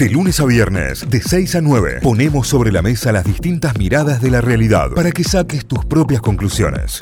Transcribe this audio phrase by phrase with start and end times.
[0.00, 4.22] De lunes a viernes, de 6 a 9, ponemos sobre la mesa las distintas miradas
[4.22, 7.00] de la realidad para que saques tus propias conclusiones.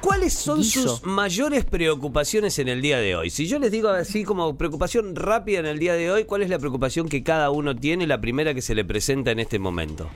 [0.00, 3.28] ¿Cuáles son sus mayores preocupaciones en el día de hoy?
[3.28, 6.48] Si yo les digo así como preocupación rápida en el día de hoy, ¿cuál es
[6.48, 10.08] la preocupación que cada uno tiene, la primera que se le presenta en este momento?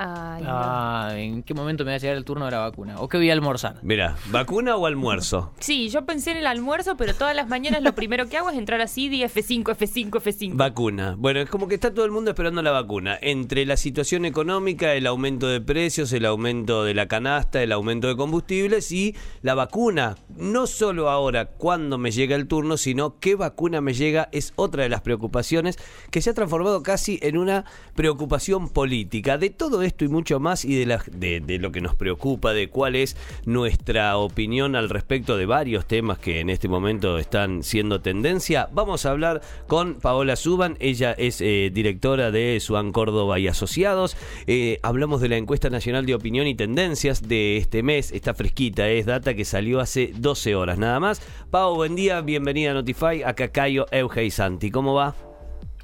[0.00, 0.50] Ay, no.
[0.52, 3.00] Ah, ¿en qué momento me va a llegar el turno de la vacuna?
[3.00, 3.80] ¿O qué voy a almorzar?
[3.82, 5.52] Mira, ¿vacuna o almuerzo?
[5.58, 8.56] Sí, yo pensé en el almuerzo, pero todas las mañanas lo primero que hago es
[8.56, 10.52] entrar así y F5, F5, F5.
[10.54, 11.16] Vacuna.
[11.18, 13.18] Bueno, es como que está todo el mundo esperando la vacuna.
[13.20, 18.06] Entre la situación económica, el aumento de precios, el aumento de la canasta, el aumento
[18.06, 20.14] de combustibles y la vacuna.
[20.28, 24.84] No solo ahora cuando me llega el turno, sino qué vacuna me llega es otra
[24.84, 25.76] de las preocupaciones
[26.12, 27.64] que se ha transformado casi en una
[27.96, 29.38] preocupación política.
[29.38, 33.16] De todo esto y mucho más y de, lo que nos preocupa, de cuál es
[33.44, 39.06] nuestra opinión al respecto de varios temas que en este momento están siendo tendencia, vamos
[39.06, 40.76] a hablar con Paola Suban.
[40.80, 44.16] Ella es eh, directora de Suban Córdoba y Asociados.
[44.46, 48.12] Eh, hablamos de la encuesta nacional de opinión y tendencias de este mes.
[48.12, 51.20] Está fresquita, es data que salió hace 12 horas nada más.
[51.50, 53.22] Pau, buen día, bienvenida a Notify.
[53.24, 54.70] Acá Cayo, Euge y Santi.
[54.70, 55.27] ¿Cómo va?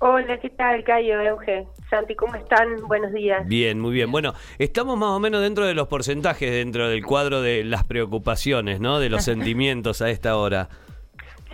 [0.06, 1.66] Hola, ¿qué tal, Cayo, Euge?
[1.88, 2.76] Santi, ¿cómo están?
[2.88, 3.48] Buenos días.
[3.48, 4.12] Bien, muy bien.
[4.12, 8.80] Bueno, estamos más o menos dentro de los porcentajes, dentro del cuadro de las preocupaciones,
[8.80, 8.98] ¿no?
[8.98, 10.68] De los sentimientos a esta hora.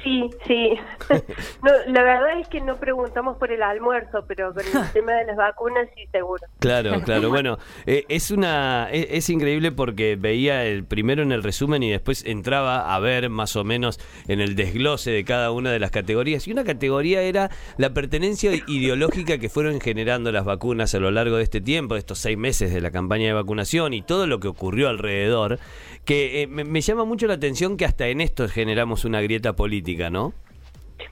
[0.03, 0.79] Sí, sí.
[1.63, 5.27] no, la verdad es que no preguntamos por el almuerzo, pero con el tema de
[5.27, 6.43] las vacunas sí, seguro.
[6.59, 7.31] Claro, claro.
[7.41, 11.91] Bueno, eh, es una es, es increíble porque veía el primero en el resumen y
[11.91, 15.91] después entraba a ver más o menos en el desglose de cada una de las
[15.91, 16.47] categorías.
[16.49, 21.37] Y una categoría era la pertenencia ideológica que fueron generando las vacunas a lo largo
[21.37, 24.41] de este tiempo, de estos seis meses de la campaña de vacunación y todo lo
[24.41, 25.59] que ocurrió alrededor,
[26.05, 29.55] que eh, me, me llama mucho la atención que hasta en esto generamos una grieta
[29.55, 30.33] política, ¿no?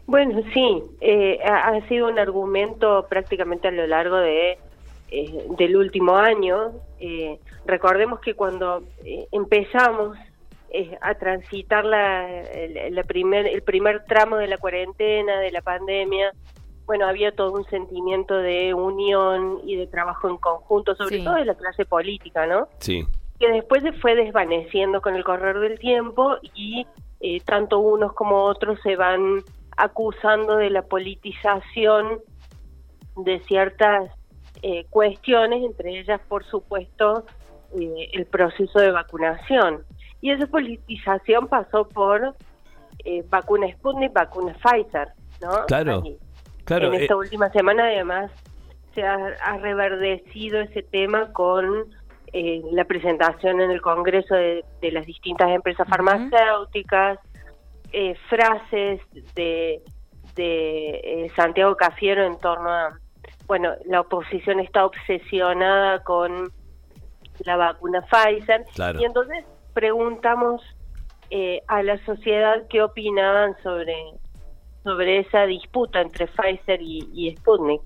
[0.06, 4.58] Bueno, sí, eh, ha, sido un argumento prácticamente a lo largo de
[5.10, 6.72] eh, del último año.
[7.00, 10.16] Eh, recordemos que cuando eh, empezamos
[10.70, 12.42] eh, a transitar la,
[13.06, 16.32] primer, el primer tramo de la cuarentena, de la pandemia,
[16.84, 21.24] bueno, había todo un sentimiento de unión y de trabajo en conjunto, sobre Sí.
[21.24, 22.68] todo de la clase política, ¿no?
[22.80, 23.06] Sí.
[23.38, 26.86] que después se fue desvaneciendo con el correr del tiempo y
[27.20, 29.42] eh, tanto unos como otros se van
[29.76, 32.20] acusando de la politización
[33.16, 34.10] de ciertas
[34.62, 37.24] eh, cuestiones, entre ellas, por supuesto,
[37.78, 39.84] eh, el proceso de vacunación.
[40.20, 42.34] Y esa politización pasó por
[43.04, 45.08] eh, vacuna Sputnik, vacuna Pfizer,
[45.40, 45.66] ¿no?
[45.66, 46.02] Claro.
[46.64, 46.92] Claro.
[46.92, 48.30] en esta eh, última semana además
[48.94, 51.86] se ha, ha reverdecido ese tema con
[52.32, 57.18] eh, la presentación en el Congreso de, de las distintas empresas farmacéuticas,
[57.92, 59.00] eh, frases
[59.34, 59.82] de,
[60.34, 62.98] de eh, Santiago Cafiero en torno a,
[63.46, 66.52] bueno, la oposición está obsesionada con
[67.44, 69.00] la vacuna Pfizer Claro.
[69.00, 70.62] y entonces preguntamos
[71.30, 73.94] eh, a la sociedad qué opinaban sobre
[74.84, 77.82] sobre esa disputa entre Pfizer y, y Sputnik.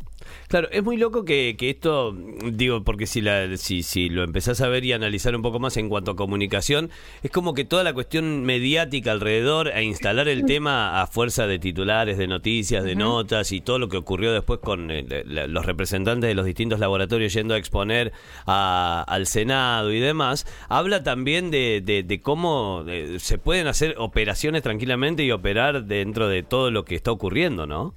[0.49, 4.61] Claro, es muy loco que, que esto, digo, porque si, la, si, si lo empezás
[4.61, 6.91] a ver y analizar un poco más en cuanto a comunicación,
[7.23, 11.59] es como que toda la cuestión mediática alrededor, a instalar el tema a fuerza de
[11.59, 15.65] titulares, de noticias, de notas y todo lo que ocurrió después con eh, la- los
[15.67, 18.13] representantes de los distintos laboratorios yendo a exponer
[18.47, 23.95] a- al Senado y demás, habla también de, de- de cómo eh, se pueden hacer
[23.99, 27.95] operaciones tranquilamente y operar dentro de todo lo que está ocurriendo, ¿no?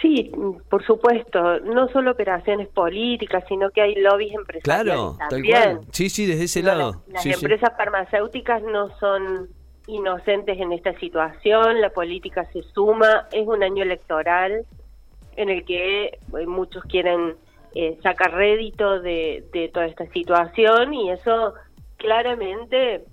[0.00, 0.32] Sí,
[0.68, 5.76] por supuesto, no solo operaciones políticas, sino que hay lobbies empresariales Claro, tal también.
[5.76, 5.80] cual.
[5.92, 6.92] Sí, sí, desde ese lado.
[7.06, 7.34] Las, las Sí, sí.
[7.44, 9.48] empresas farmacéuticas no son
[9.86, 14.64] inocentes en esta situación, la política se suma, es un año electoral
[15.36, 17.36] en el que eh, muchos quieren
[17.74, 21.54] eh, sacar rédito de, de toda esta situación y eso
[21.96, 23.04] claramente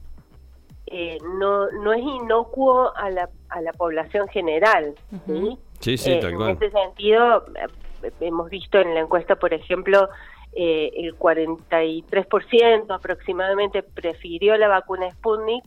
[0.87, 4.95] eh, no, no es inocuo a la, a la población general.
[5.27, 5.57] ¿sí?
[5.79, 10.09] Sí, sí, Eh, tal en este sentido, eh, hemos visto en la encuesta, por ejemplo,
[10.53, 15.63] eh, el 43% aproximadamente prefirió la vacuna Sputnik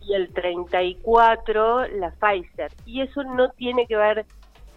[0.00, 2.70] y el 34% la Pfizer.
[2.86, 4.24] Y eso no tiene que ver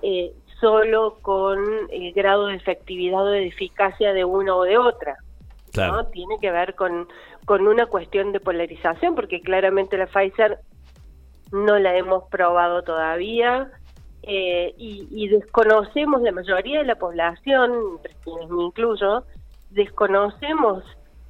[0.01, 1.59] eh, solo con
[1.91, 5.17] el grado de efectividad o de eficacia de una o de otra.
[5.71, 5.93] Claro.
[5.93, 6.05] ¿no?
[6.07, 7.07] Tiene que ver con,
[7.45, 10.59] con una cuestión de polarización, porque claramente la Pfizer
[11.51, 13.71] no la hemos probado todavía
[14.23, 19.23] eh, y, y desconocemos, la mayoría de la población, entre quienes me incluyo,
[19.69, 20.83] desconocemos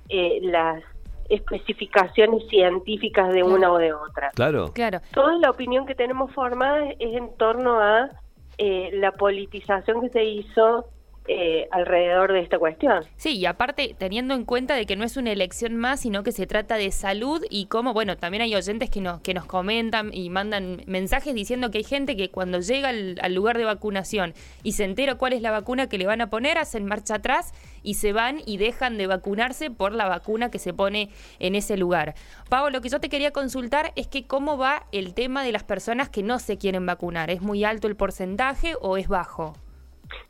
[0.09, 0.83] eh, las
[1.29, 4.31] especificaciones científicas de una o de otra.
[4.31, 4.71] Claro.
[4.73, 4.99] Claro.
[5.13, 8.09] Toda la opinión que tenemos formada es en torno a
[8.57, 10.85] eh, la politización que se hizo
[11.27, 13.03] eh, alrededor de esta cuestión.
[13.17, 16.31] Sí, y aparte teniendo en cuenta de que no es una elección más, sino que
[16.31, 20.13] se trata de salud y como, bueno, también hay oyentes que nos, que nos comentan
[20.13, 24.33] y mandan mensajes diciendo que hay gente que cuando llega al, al lugar de vacunación
[24.63, 27.53] y se entera cuál es la vacuna que le van a poner, hacen marcha atrás
[27.83, 31.09] y se van y dejan de vacunarse por la vacuna que se pone
[31.39, 32.15] en ese lugar.
[32.49, 35.63] Pablo, lo que yo te quería consultar es que cómo va el tema de las
[35.63, 37.29] personas que no se quieren vacunar.
[37.29, 39.55] ¿Es muy alto el porcentaje o es bajo?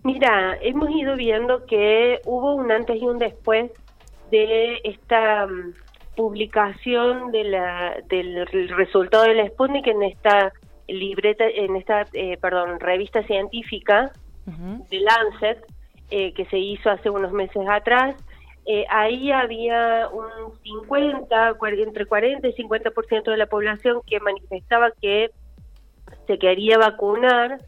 [0.04, 3.72] Mira, hemos ido viendo que hubo un antes y un después
[4.32, 5.74] de esta mm,
[6.16, 10.52] publicación de la, del resultado del Sputnik en esta
[10.88, 14.12] libreta, en esta, eh, perdón, revista científica
[14.90, 15.66] de Lancet,
[16.10, 18.16] eh, que se hizo hace unos meses atrás.
[18.66, 24.92] Eh, ahí había un 50, cuar- entre 40 y 50% de la población que manifestaba
[25.02, 25.32] que
[26.28, 27.60] se quería vacunar,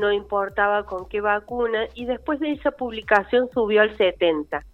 [0.00, 4.64] no importaba con qué vacuna, y después de esa publicación subió al 70.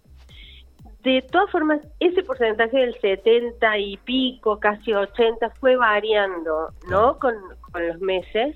[1.03, 7.19] De todas formas, ese porcentaje del 70 y pico, casi 80, fue variando, ¿no?
[7.19, 7.35] Con,
[7.71, 8.55] con los meses.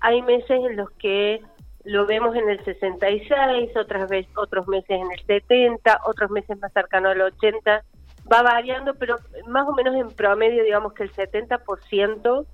[0.00, 1.42] Hay meses en los que
[1.84, 6.72] lo vemos en el 66, otras veces, otros meses en el 70, otros meses más
[6.72, 7.84] cercano al 80.
[8.32, 9.16] Va variando, pero
[9.48, 12.46] más o menos en promedio, digamos que el 70%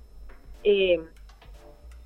[0.63, 0.99] eh,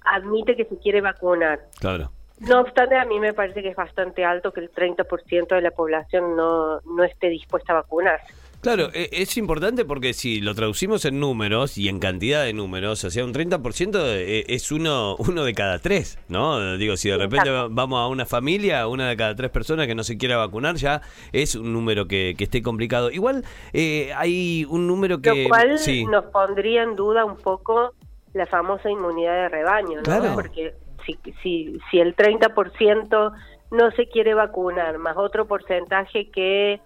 [0.05, 1.59] admite que se quiere vacunar.
[1.79, 2.11] Claro.
[2.39, 5.71] No obstante, a mí me parece que es bastante alto que el 30% de la
[5.71, 8.33] población no, no esté dispuesta a vacunarse.
[8.63, 13.03] Claro, e- es importante porque si lo traducimos en números y en cantidad de números,
[13.03, 16.77] o sea, un 30% e- es uno, uno de cada tres, ¿no?
[16.77, 20.03] Digo, si de repente vamos a una familia, una de cada tres personas que no
[20.05, 21.01] se quiera vacunar, ya
[21.33, 23.11] es un número que, que esté complicado.
[23.11, 25.43] Igual eh, hay un número que...
[25.43, 27.93] Lo cual sí, nos pondría en duda un poco
[28.33, 30.03] la famosa inmunidad de rebaño, ¿no?
[30.03, 30.31] Claro.
[30.35, 30.75] Porque
[31.05, 33.33] si, si, si el 30%
[33.71, 36.81] no se quiere vacunar, más otro porcentaje que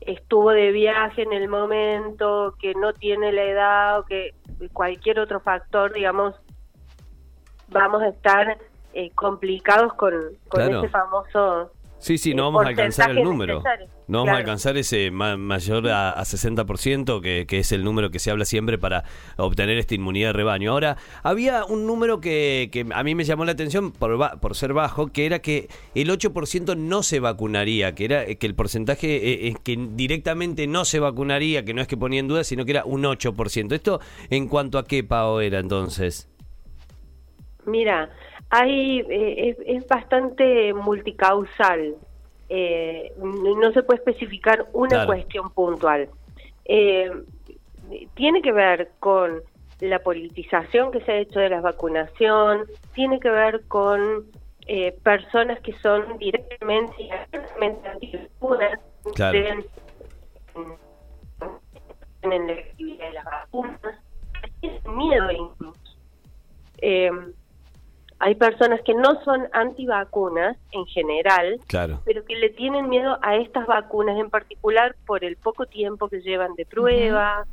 [0.00, 4.34] estuvo de viaje en el momento, que no tiene la edad o que
[4.72, 6.34] cualquier otro factor, digamos,
[7.68, 8.58] vamos a estar
[8.94, 10.12] eh, complicados con,
[10.48, 10.78] con Claro.
[10.78, 11.72] ese famoso
[12.06, 13.54] sí, sí, no vamos a alcanzar el número.
[13.56, 13.88] necesario.
[14.08, 18.10] No vamos a alcanzar ese ma- mayor a, a 60%, que, que es el número
[18.10, 19.02] que se habla siempre para
[19.36, 20.70] obtener esta inmunidad de rebaño.
[20.70, 24.72] Ahora, había un número que, que a mí me llamó la atención por, por ser
[24.72, 29.48] bajo, que era que el 8% no se vacunaría, que era que el porcentaje eh,
[29.48, 32.70] eh, que directamente no se vacunaría, que no es que ponía en duda, sino que
[32.70, 33.72] era un 8%.
[33.74, 34.00] ¿Esto
[34.30, 36.28] en cuanto a qué, Pao, era entonces?
[37.64, 38.10] Mira,
[38.50, 41.94] hay eh, es, es bastante multicausal.
[42.48, 45.06] Eh, no se puede especificar una Claro.
[45.06, 46.08] cuestión puntual.
[46.64, 47.10] Eh,
[48.14, 49.42] tiene que ver con
[49.80, 54.26] la politización que se ha hecho de la vacunación, tiene que ver con
[54.68, 58.80] eh, personas que son directamente y abiertamente antivacunas,
[59.14, 59.38] Claro.
[62.22, 63.80] en la efectividad de las vacunas,
[64.60, 65.80] tienen miedo incluso.
[68.18, 72.00] Hay personas que no son antivacunas en general, Claro.
[72.04, 76.20] pero que le tienen miedo a estas vacunas en particular por el poco tiempo que
[76.22, 77.44] llevan de prueba,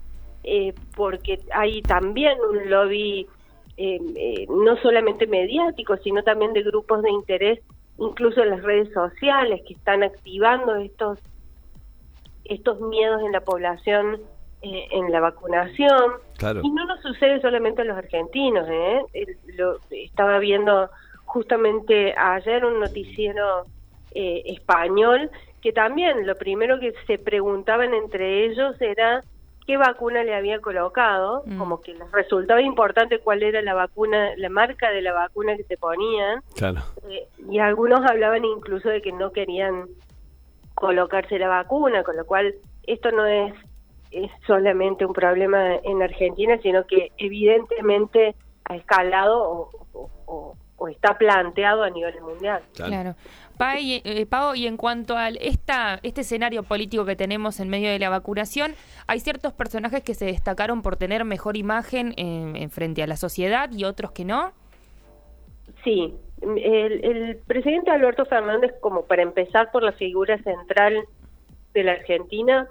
[0.43, 3.27] eh, porque hay también un lobby
[3.75, 7.59] eh, eh, no solamente mediático, sino también de grupos de interés,
[7.97, 11.19] incluso en las redes sociales, que están activando estos
[12.45, 14.19] estos miedos en la población
[14.63, 16.13] eh, en la vacunación.
[16.37, 16.61] Claro.
[16.63, 19.01] Y no nos sucede solamente a los argentinos, ¿eh?
[19.13, 20.89] El- lo, estaba viendo
[21.25, 23.65] justamente ayer un noticiero
[24.15, 25.29] eh, español
[25.61, 29.21] que también lo primero que se preguntaban entre ellos era
[29.65, 31.57] qué vacuna le había colocado, Mm.
[31.57, 35.63] como que les resultaba importante cuál era la vacuna, la marca de la vacuna que
[35.63, 36.81] se ponían, Claro.
[37.09, 39.87] eh, y algunos hablaban incluso de que no querían
[40.75, 42.53] colocarse la vacuna, con lo cual
[42.85, 43.53] esto no es,
[44.13, 50.87] es solamente un problema en Argentina, sino que evidentemente ha escalado o, o- o- o
[50.89, 52.61] está planteado a nivel mundial.
[52.75, 53.15] Claro.
[53.57, 57.69] Pa- y, eh, Pau, y en cuanto a esta, este escenario político que tenemos en
[57.69, 58.73] medio de la vacunación,
[59.07, 63.15] hay ciertos personajes que se destacaron por tener mejor imagen en, en frente a la
[63.15, 64.51] sociedad y otros que no.
[65.83, 71.03] Sí, el, el presidente Alberto Fernández, como para empezar por la figura central
[71.73, 72.67] de la Argentina,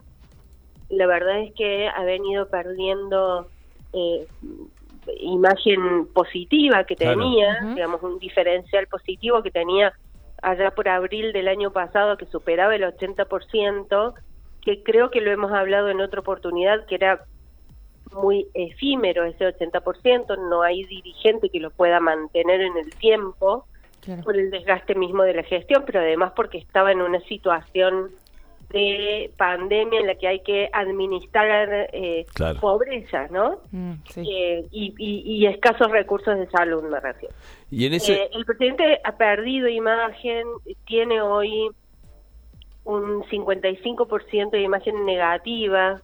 [0.92, 3.48] la verdad es que ha venido perdiendo
[3.94, 4.26] eh,
[5.20, 7.18] imagen positiva que Claro.
[7.20, 9.92] tenía, digamos, un diferencial positivo que tenía
[10.42, 14.14] allá por abril del año pasado que superaba el 80%,
[14.60, 17.24] que creo que lo hemos hablado en otra oportunidad, que era
[18.12, 23.64] muy efímero ese 80%, no hay dirigente que lo pueda mantener en el tiempo,
[24.02, 24.24] Claro.
[24.24, 28.10] por el desgaste mismo de la gestión, pero además porque estaba en una situación
[28.72, 32.58] de pandemia en la que hay que administrar eh, Claro.
[32.60, 33.58] pobreza, ¿no?
[33.70, 34.20] Mm, sí.
[34.28, 37.34] Eh, y, y- y escasos recursos de salud, me refiero.
[37.70, 38.14] Y en ese...
[38.14, 40.46] Eh, el presidente ha perdido imagen,
[40.86, 41.70] tiene hoy
[42.84, 46.00] un 55% de imagen negativa,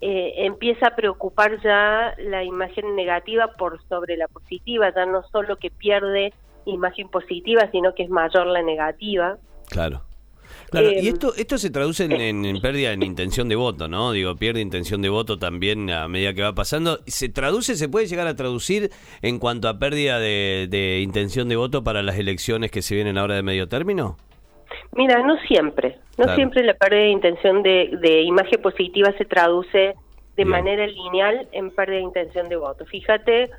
[0.00, 5.56] eh, empieza a preocupar ya la imagen negativa por sobre la positiva, ya no solo
[5.56, 6.32] que pierde
[6.66, 9.38] imagen positiva, sino que es mayor la negativa.
[9.70, 10.02] Claro.
[10.70, 13.88] Claro, Eh, y esto esto se traduce en, en- en pérdida en intención de voto,
[13.88, 14.12] ¿no?
[14.12, 16.98] Digo, pierde intención de voto también a medida que va pasando.
[17.06, 18.90] ¿Se traduce, se puede llegar a traducir
[19.22, 23.16] en cuanto a pérdida de, de intención de voto para las elecciones que se vienen
[23.18, 24.16] ahora de medio término?
[24.92, 26.34] Mira, no siempre, no Claro.
[26.36, 29.94] siempre la pérdida de intención de, de imagen positiva se traduce de
[30.36, 30.48] Bien.
[30.50, 32.84] manera lineal en pérdida de intención de voto.
[32.86, 33.50] Fíjate,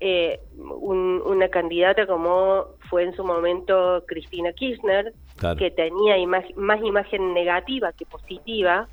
[0.00, 5.56] eh, un- una candidata como fue en su momento Cristina Kirchner, Claro.
[5.58, 8.88] que tenía imag- más imagen negativa que positiva,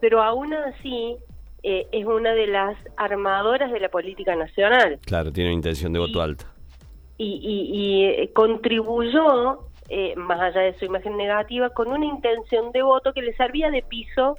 [0.00, 1.16] pero aún así
[1.62, 5.98] eh, es una de las armadoras de la política nacional Claro, tiene una intención de
[5.98, 6.46] voto alta.
[7.18, 9.58] y, y- y, eh, contribuyó,
[9.90, 13.70] eh, más allá de su imagen negativa, con una intención de voto que le servía
[13.70, 14.36] de piso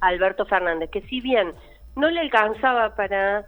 [0.00, 1.52] a Alberto Fernández, que si bien
[1.96, 3.46] no le alcanzaba para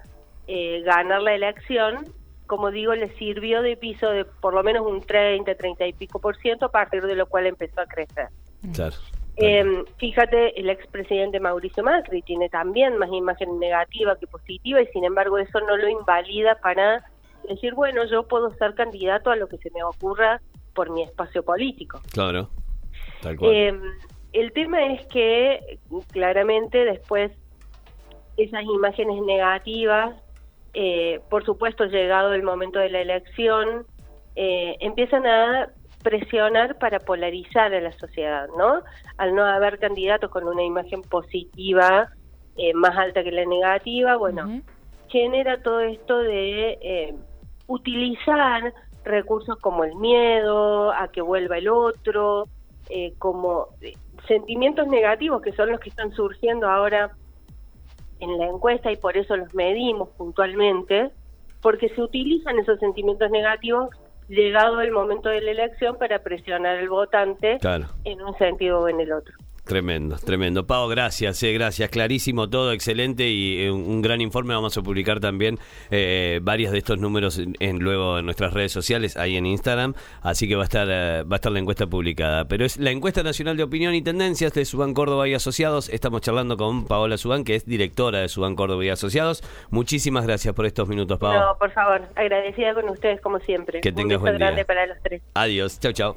[0.49, 2.07] eh, ganar la elección,
[2.51, 6.19] como digo, le sirvió de piso de por lo menos un 30, 30 y pico
[6.19, 8.27] por ciento, a partir de lo cual empezó a crecer.
[8.75, 8.97] Claro.
[9.37, 15.05] Eh, fíjate, el expresidente Mauricio Macri tiene también más imagen negativa que positiva y sin
[15.05, 17.05] embargo eso no lo invalida para
[17.49, 20.41] decir, bueno, yo puedo ser candidato a lo que se me ocurra
[20.75, 22.01] por mi espacio político.
[22.11, 22.51] Claro.
[23.23, 23.55] Tal cual.
[23.55, 23.81] Eh,
[24.33, 25.79] el tema es que
[26.11, 27.31] claramente después
[28.37, 30.17] esas imágenes negativas,
[30.75, 33.87] eh, por supuesto llegado el momento de la elección,
[34.37, 35.69] eh, empiezan a
[36.03, 38.83] presionar para polarizar a la sociedad, ¿no?
[39.19, 42.09] Al no haber candidatos con una imagen positiva
[42.57, 44.63] eh, más alta que la negativa, bueno,
[45.09, 47.15] genera todo esto de eh,
[47.67, 48.73] utilizar
[49.05, 52.45] recursos como el miedo, a que vuelva el otro,
[53.19, 53.69] como
[54.27, 57.13] sentimientos negativos que son los que están surgiendo ahora
[58.21, 61.11] en la encuesta y por eso los medimos puntualmente,
[61.63, 63.91] porque se utilizan esos sentimientos negativos
[64.29, 67.87] llegado el momento de la elección para presionar al votante Claro.
[68.05, 69.35] en un sentido o en el otro.
[69.71, 70.67] Tremendo, tremendo.
[70.67, 71.89] Pau, gracias, eh, gracias.
[71.91, 74.53] Clarísimo todo, excelente y eh, un, un gran informe.
[74.53, 75.61] Vamos a publicar también
[75.93, 79.95] eh, varios de estos números en, en- luego en nuestras redes sociales, ahí en Instagram.
[80.23, 82.47] Así que va a estar eh, va a estar la encuesta publicada.
[82.49, 85.89] Pero es la encuesta nacional de opinión y tendencias de Subán Córdoba y Asociados.
[85.89, 89.45] Estamos charlando con Paola Subán, que es directora de Subán Córdoba y Asociados.
[89.71, 91.33] Muchísimas gracias por estos minutos, Pau.
[91.33, 93.81] No, por favor, agradecida con ustedes como siempre.
[93.83, 94.47] Que Un tengas beso buen día.
[94.47, 95.23] grande para los tres.
[95.35, 96.17] Adiós, chau, chau.